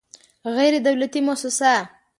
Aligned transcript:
غیر 0.55 0.73
دولتي 0.87 1.19
موسسه 1.27 1.73